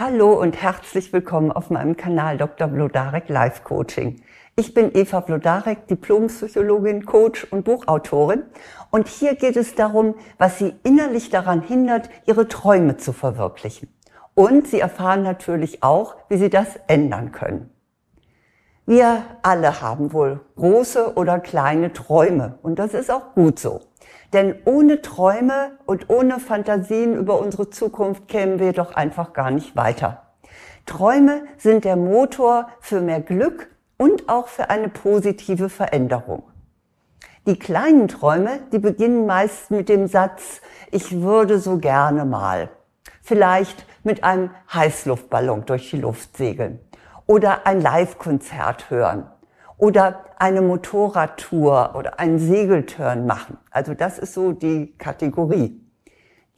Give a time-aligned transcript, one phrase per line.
[0.00, 2.68] Hallo und herzlich willkommen auf meinem Kanal Dr.
[2.68, 4.22] Blodarek Life Coaching.
[4.54, 8.44] Ich bin Eva Blodarek, Diplompsychologin, Coach und Buchautorin.
[8.92, 13.92] Und hier geht es darum, was Sie innerlich daran hindert, Ihre Träume zu verwirklichen.
[14.36, 17.68] Und Sie erfahren natürlich auch, wie Sie das ändern können.
[18.86, 22.60] Wir alle haben wohl große oder kleine Träume.
[22.62, 23.87] Und das ist auch gut so.
[24.32, 29.74] Denn ohne Träume und ohne Fantasien über unsere Zukunft kämen wir doch einfach gar nicht
[29.74, 30.22] weiter.
[30.86, 36.44] Träume sind der Motor für mehr Glück und auch für eine positive Veränderung.
[37.46, 42.68] Die kleinen Träume, die beginnen meist mit dem Satz, ich würde so gerne mal.
[43.22, 46.80] Vielleicht mit einem Heißluftballon durch die Luft segeln
[47.26, 49.30] oder ein Live-Konzert hören
[49.78, 53.58] oder eine Motorradtour oder einen Segeltörn machen.
[53.70, 55.80] Also das ist so die Kategorie.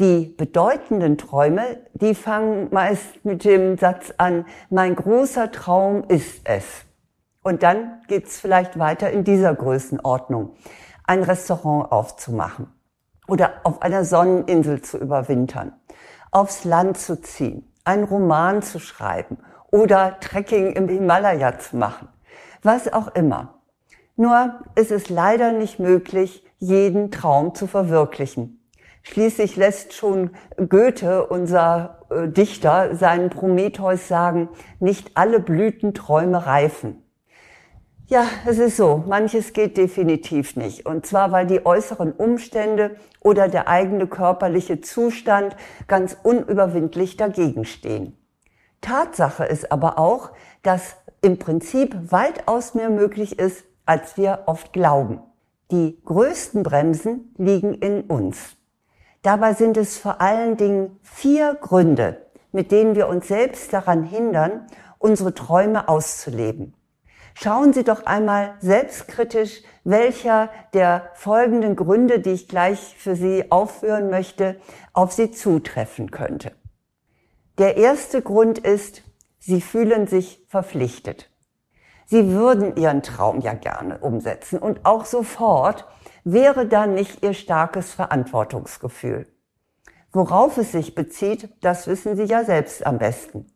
[0.01, 1.63] Die bedeutenden Träume,
[1.93, 6.65] die fangen meist mit dem Satz an, mein großer Traum ist es.
[7.43, 10.55] Und dann geht's vielleicht weiter in dieser Größenordnung.
[11.05, 12.69] Ein Restaurant aufzumachen
[13.29, 15.73] oder auf einer Sonneninsel zu überwintern,
[16.31, 19.39] aufs Land zu ziehen, einen Roman zu schreiben
[19.71, 22.09] oder Trekking im Himalaya zu machen
[22.63, 23.61] was auch immer.
[24.17, 28.61] Nur ist es leider nicht möglich, jeden Traum zu verwirklichen.
[29.03, 30.31] Schließlich lässt schon
[30.69, 37.03] Goethe, unser äh, Dichter, seinen Prometheus sagen, nicht alle Blütenträume reifen.
[38.09, 40.85] Ja, es ist so, manches geht definitiv nicht.
[40.85, 48.17] Und zwar, weil die äußeren Umstände oder der eigene körperliche Zustand ganz unüberwindlich dagegen stehen.
[48.81, 50.31] Tatsache ist aber auch,
[50.63, 55.21] dass im Prinzip weitaus mehr möglich ist, als wir oft glauben.
[55.71, 58.57] Die größten Bremsen liegen in uns.
[59.23, 64.67] Dabei sind es vor allen Dingen vier Gründe, mit denen wir uns selbst daran hindern,
[64.99, 66.75] unsere Träume auszuleben.
[67.35, 74.11] Schauen Sie doch einmal selbstkritisch, welcher der folgenden Gründe, die ich gleich für Sie aufführen
[74.11, 74.57] möchte,
[74.93, 76.53] auf Sie zutreffen könnte.
[77.59, 79.03] Der erste Grund ist,
[79.43, 81.31] Sie fühlen sich verpflichtet.
[82.05, 85.87] Sie würden Ihren Traum ja gerne umsetzen und auch sofort
[86.25, 89.27] wäre da nicht Ihr starkes Verantwortungsgefühl.
[90.13, 93.47] Worauf es sich bezieht, das wissen Sie ja selbst am besten.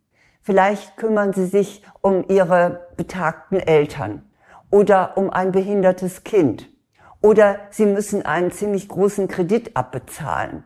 [0.40, 4.22] Vielleicht kümmern Sie sich um Ihre betagten Eltern
[4.70, 6.70] oder um ein behindertes Kind
[7.20, 10.64] oder Sie müssen einen ziemlich großen Kredit abbezahlen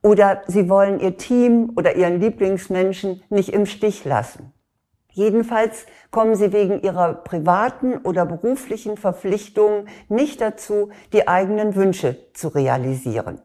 [0.00, 4.53] oder Sie wollen Ihr Team oder Ihren Lieblingsmenschen nicht im Stich lassen.
[5.14, 12.48] Jedenfalls kommen sie wegen ihrer privaten oder beruflichen Verpflichtungen nicht dazu, die eigenen Wünsche zu
[12.48, 13.40] realisieren.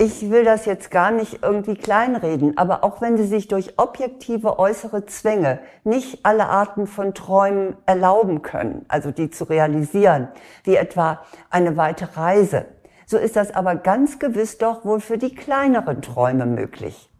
[0.00, 4.58] Ich will das jetzt gar nicht irgendwie kleinreden, aber auch wenn Sie sich durch objektive
[4.58, 10.28] äußere Zwänge nicht alle Arten von Träumen erlauben können, also die zu realisieren,
[10.62, 12.66] wie etwa eine weite Reise,
[13.06, 17.10] so ist das aber ganz gewiss doch wohl für die kleineren Träume möglich.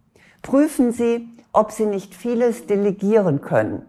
[0.43, 3.87] Prüfen Sie, ob Sie nicht vieles delegieren können.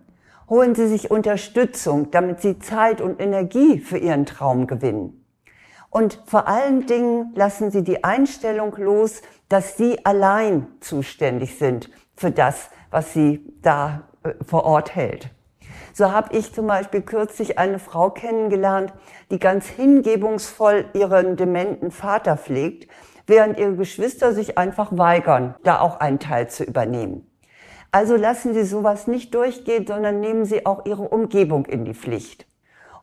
[0.49, 5.25] Holen Sie sich Unterstützung, damit Sie Zeit und Energie für Ihren Traum gewinnen.
[5.89, 12.31] Und vor allen Dingen lassen Sie die Einstellung los, dass Sie allein zuständig sind für
[12.31, 15.29] das, was Sie da äh, vor Ort hält.
[15.93, 18.93] So habe ich zum Beispiel kürzlich eine Frau kennengelernt,
[19.31, 22.89] die ganz hingebungsvoll ihren dementen Vater pflegt,
[23.27, 27.28] während ihre Geschwister sich einfach weigern, da auch einen Teil zu übernehmen.
[27.91, 32.45] Also lassen Sie sowas nicht durchgehen, sondern nehmen Sie auch Ihre Umgebung in die Pflicht.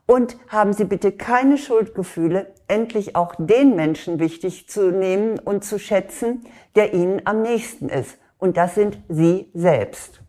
[0.07, 5.81] Und haben Sie bitte keine Schuldgefühle, endlich auch den Menschen wichtig zu nehmen und zu
[5.81, 8.17] schätzen, der Ihnen am nächsten ist.
[8.39, 10.23] Und das sind Sie selbst.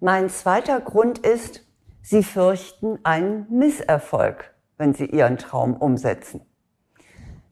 [0.00, 1.66] Mein zweiter Grund ist,
[2.02, 6.42] Sie fürchten einen Misserfolg, wenn Sie Ihren Traum umsetzen.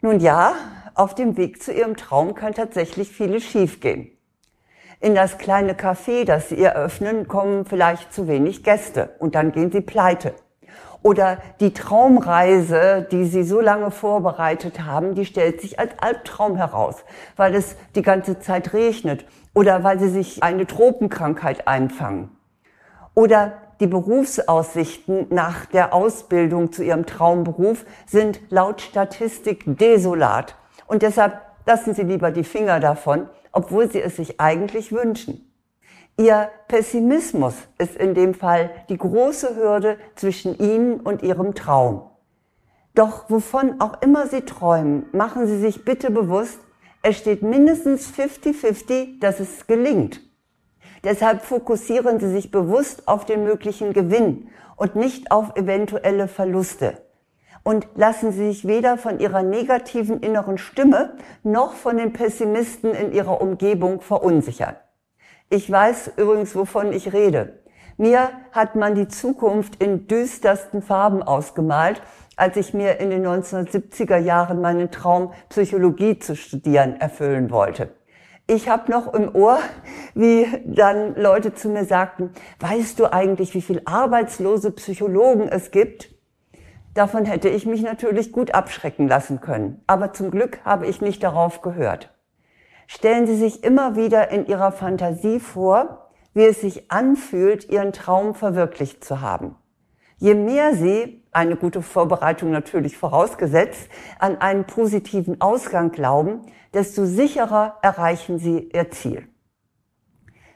[0.02, 0.54] Nun ja,
[0.94, 4.13] auf dem Weg zu Ihrem Traum kann tatsächlich vieles schiefgehen.
[5.00, 9.70] In das kleine Café, das Sie eröffnen, kommen vielleicht zu wenig Gäste und dann gehen
[9.70, 10.34] Sie pleite.
[11.02, 17.04] Oder die Traumreise, die Sie so lange vorbereitet haben, die stellt sich als Albtraum heraus,
[17.36, 22.30] weil es die ganze Zeit regnet oder weil Sie sich eine Tropenkrankheit einfangen.
[23.14, 30.56] Oder die Berufsaussichten nach der Ausbildung zu Ihrem Traumberuf sind laut Statistik desolat.
[30.86, 35.50] Und deshalb lassen Sie lieber die Finger davon, obwohl Sie es sich eigentlich wünschen.
[36.16, 42.10] Ihr Pessimismus ist in dem Fall die große Hürde zwischen Ihnen und Ihrem Traum.
[42.94, 46.60] Doch wovon auch immer Sie träumen, machen Sie sich bitte bewusst,
[47.02, 50.20] es steht mindestens 50-50, dass es gelingt.
[51.02, 57.03] Deshalb fokussieren Sie sich bewusst auf den möglichen Gewinn und nicht auf eventuelle Verluste.
[57.64, 63.12] Und lassen Sie sich weder von Ihrer negativen inneren Stimme noch von den Pessimisten in
[63.12, 64.76] Ihrer Umgebung verunsichern.
[65.48, 67.60] Ich weiß übrigens, wovon ich rede.
[67.96, 72.02] Mir hat man die Zukunft in düstersten Farben ausgemalt,
[72.36, 77.90] als ich mir in den 1970er Jahren meinen Traum, Psychologie zu studieren, erfüllen wollte.
[78.46, 79.58] Ich habe noch im Ohr,
[80.14, 86.13] wie dann Leute zu mir sagten, weißt du eigentlich, wie viel arbeitslose Psychologen es gibt?
[86.94, 89.82] Davon hätte ich mich natürlich gut abschrecken lassen können.
[89.86, 92.14] Aber zum Glück habe ich nicht darauf gehört.
[92.86, 98.34] Stellen Sie sich immer wieder in Ihrer Fantasie vor, wie es sich anfühlt, Ihren Traum
[98.34, 99.56] verwirklicht zu haben.
[100.18, 103.88] Je mehr Sie, eine gute Vorbereitung natürlich vorausgesetzt,
[104.20, 106.42] an einen positiven Ausgang glauben,
[106.72, 109.26] desto sicherer erreichen Sie Ihr Ziel.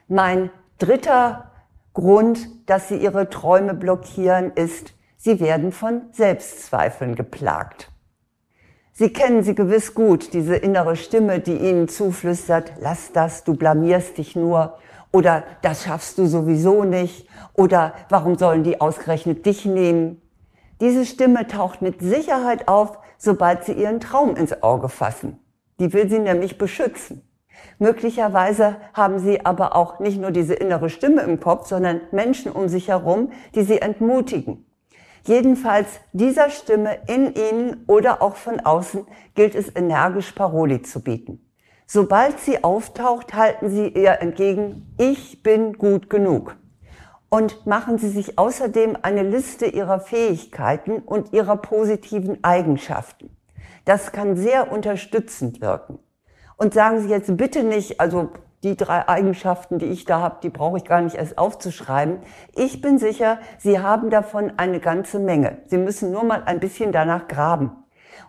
[0.07, 1.51] Mein dritter
[1.93, 7.91] Grund, dass Sie Ihre Träume blockieren, ist, Sie werden von Selbstzweifeln geplagt.
[8.93, 14.17] Sie kennen sie gewiss gut, diese innere Stimme, die Ihnen zuflüstert, lass das, du blamierst
[14.17, 14.77] dich nur
[15.11, 20.21] oder das schaffst du sowieso nicht oder warum sollen die ausgerechnet dich nehmen?
[20.79, 25.37] Diese Stimme taucht mit Sicherheit auf, sobald Sie Ihren Traum ins Auge fassen.
[25.81, 27.29] Die will Sie nämlich beschützen.
[27.77, 32.69] Möglicherweise haben Sie aber auch nicht nur diese innere Stimme im Kopf, sondern Menschen um
[32.69, 34.65] sich herum, die Sie entmutigen.
[35.23, 39.05] Jedenfalls dieser Stimme in Ihnen oder auch von außen
[39.35, 41.45] gilt es energisch Paroli zu bieten.
[41.91, 46.55] Sobald sie auftaucht, halten Sie ihr entgegen, ich bin gut genug.
[47.29, 53.35] Und machen Sie sich außerdem eine Liste Ihrer Fähigkeiten und Ihrer positiven Eigenschaften.
[53.85, 55.97] Das kann sehr unterstützend wirken.
[56.57, 58.29] Und sagen Sie jetzt bitte nicht, also
[58.63, 62.19] die drei Eigenschaften, die ich da habe, die brauche ich gar nicht erst aufzuschreiben.
[62.55, 65.59] Ich bin sicher, Sie haben davon eine ganze Menge.
[65.67, 67.71] Sie müssen nur mal ein bisschen danach graben.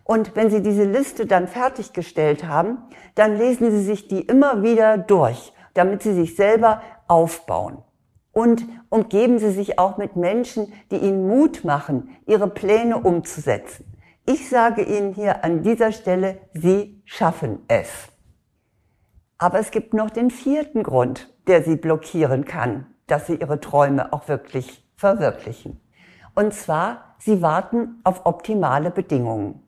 [0.05, 2.79] Und wenn Sie diese Liste dann fertiggestellt haben,
[3.15, 7.79] dann lesen Sie sich die immer wieder durch, damit Sie sich selber aufbauen.
[8.33, 13.85] Und umgeben Sie sich auch mit Menschen, die Ihnen Mut machen, Ihre Pläne umzusetzen.
[14.26, 18.10] Ich sage Ihnen hier an dieser Stelle, Sie schaffen es.
[19.40, 24.12] Aber es gibt noch den vierten Grund, der sie blockieren kann, dass sie ihre Träume
[24.12, 25.81] auch wirklich verwirklichen.
[26.34, 29.66] Und zwar, sie warten auf optimale Bedingungen.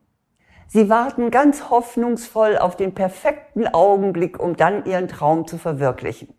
[0.67, 6.35] Sie warten ganz hoffnungsvoll auf den perfekten Augenblick, um dann ihren Traum zu verwirklichen.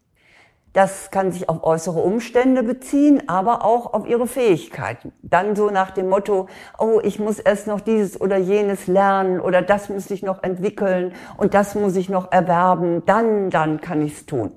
[0.74, 5.12] Das kann sich auf äußere Umstände beziehen, aber auch auf ihre Fähigkeiten.
[5.22, 6.48] Dann so nach dem Motto,
[6.78, 11.12] oh, ich muss erst noch dieses oder jenes lernen oder das muss ich noch entwickeln
[11.36, 14.50] und das muss ich noch erwerben, dann, dann kann ich's tun.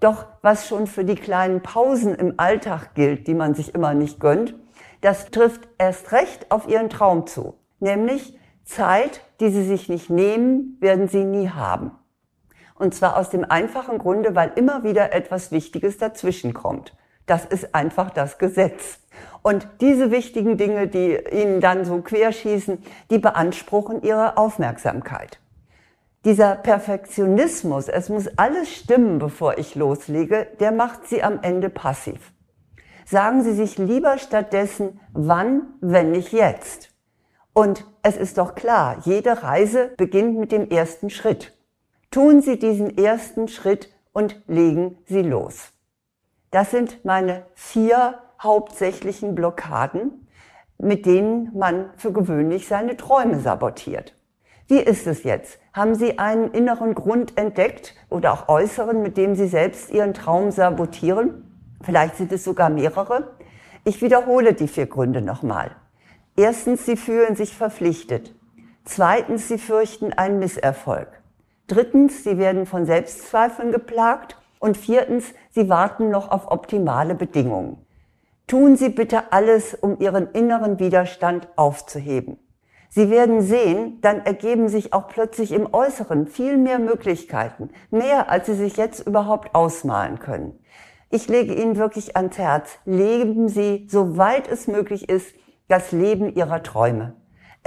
[0.00, 4.18] Doch was schon für die kleinen Pausen im Alltag gilt, die man sich immer nicht
[4.18, 4.56] gönnt,
[5.00, 7.54] das trifft erst recht auf ihren Traum zu.
[7.78, 11.92] Nämlich Zeit, die sie sich nicht nehmen, werden sie nie haben.
[12.78, 16.94] Und zwar aus dem einfachen Grunde, weil immer wieder etwas Wichtiges dazwischen kommt.
[17.26, 18.98] Das ist einfach das Gesetz.
[19.42, 25.40] Und diese wichtigen Dinge, die Ihnen dann so querschießen, die beanspruchen Ihre Aufmerksamkeit.
[26.24, 32.32] Dieser Perfektionismus, es muss alles stimmen, bevor ich loslege, der macht Sie am Ende passiv.
[33.04, 36.90] Sagen Sie sich lieber stattdessen, wann, wenn nicht jetzt.
[37.52, 41.55] Und es ist doch klar, jede Reise beginnt mit dem ersten Schritt.
[42.10, 45.72] Tun Sie diesen ersten Schritt und legen Sie los.
[46.50, 50.26] Das sind meine vier hauptsächlichen Blockaden,
[50.78, 54.14] mit denen man für gewöhnlich seine Träume sabotiert.
[54.68, 55.58] Wie ist es jetzt?
[55.72, 60.50] Haben Sie einen inneren Grund entdeckt oder auch äußeren, mit dem Sie selbst Ihren Traum
[60.50, 61.44] sabotieren?
[61.82, 63.36] Vielleicht sind es sogar mehrere.
[63.84, 65.76] Ich wiederhole die vier Gründe nochmal.
[66.36, 68.34] Erstens, Sie fühlen sich verpflichtet.
[68.84, 71.08] Zweitens, Sie fürchten einen Misserfolg.
[71.66, 74.36] Drittens, sie werden von Selbstzweifeln geplagt.
[74.58, 77.86] Und viertens, sie warten noch auf optimale Bedingungen.
[78.46, 82.38] Tun Sie bitte alles, um Ihren inneren Widerstand aufzuheben.
[82.88, 88.46] Sie werden sehen, dann ergeben sich auch plötzlich im Äußeren viel mehr Möglichkeiten, mehr als
[88.46, 90.58] Sie sich jetzt überhaupt ausmalen können.
[91.10, 95.34] Ich lege Ihnen wirklich ans Herz, leben Sie, soweit es möglich ist,
[95.66, 97.14] das Leben Ihrer Träume.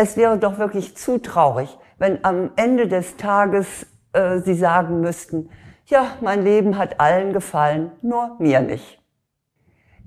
[0.02, 5.50] Es wäre doch wirklich zu traurig, wenn am Ende des Tages äh, Sie sagen müssten,
[5.88, 9.04] ja, mein Leben hat allen gefallen, nur mir nicht.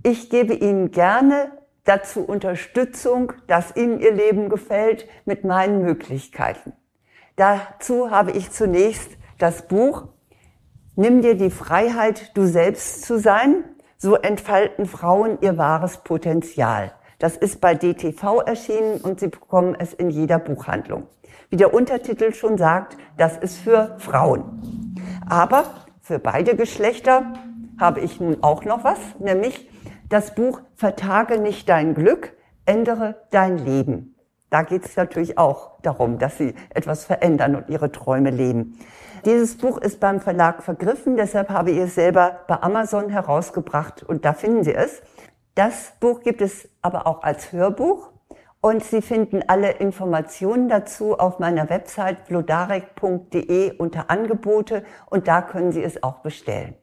[0.02, 1.52] Ich gebe Ihnen gerne
[1.84, 6.72] dazu Unterstützung, dass Ihnen Ihr Leben gefällt, mit meinen Möglichkeiten.
[7.36, 10.08] Dazu habe ich zunächst das Buch
[10.96, 13.64] Nimm dir die Freiheit, du selbst zu sein,
[13.98, 16.92] so entfalten Frauen ihr wahres Potenzial.
[17.22, 21.06] Das ist bei DTV erschienen und Sie bekommen es in jeder Buchhandlung.
[21.50, 24.96] Wie der Untertitel schon sagt, das ist für Frauen.
[25.30, 25.66] Aber
[26.00, 27.32] für beide Geschlechter
[27.78, 29.70] habe ich nun auch noch was, nämlich
[30.08, 32.32] das Buch Vertage nicht dein Glück,
[32.66, 34.16] ändere dein Leben.
[34.50, 38.80] Da geht es natürlich auch darum, dass Sie etwas verändern und Ihre Träume leben.
[39.24, 44.24] Dieses Buch ist beim Verlag vergriffen, deshalb habe ich es selber bei Amazon herausgebracht und
[44.24, 45.02] da finden Sie es.
[45.54, 48.10] Das Buch gibt es aber auch als Hörbuch
[48.62, 55.72] und Sie finden alle Informationen dazu auf meiner Website vlodarek.de unter Angebote und da können
[55.72, 56.74] Sie es auch bestellen.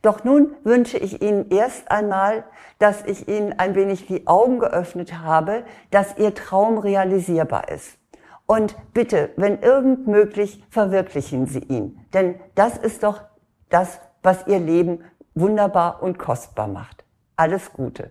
[0.00, 2.44] Doch nun wünsche ich Ihnen erst einmal,
[2.78, 7.98] dass ich Ihnen ein wenig die Augen geöffnet habe, dass Ihr Traum realisierbar ist.
[8.46, 12.00] Und bitte, wenn irgend möglich, verwirklichen Sie ihn.
[12.14, 13.22] Denn das ist doch
[13.68, 17.03] das, was Ihr Leben wunderbar und kostbar macht.
[17.36, 18.10] Alles Gute.